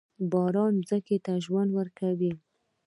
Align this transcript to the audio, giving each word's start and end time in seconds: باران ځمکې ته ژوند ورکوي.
باران 0.31 0.73
ځمکې 0.87 1.17
ته 1.25 1.33
ژوند 1.45 1.69
ورکوي. 1.77 2.33